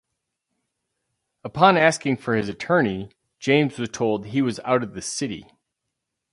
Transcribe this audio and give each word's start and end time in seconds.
Upon 1.43 1.77
asking 1.77 2.17
for 2.17 2.33
his 2.35 2.49
attorney, 2.49 3.11
James 3.37 3.77
was 3.77 3.89
told 3.89 4.25
he 4.25 4.41
was 4.41 4.59
out 4.61 4.81
of 4.81 4.95
the 4.95 5.01
city. 5.03 5.45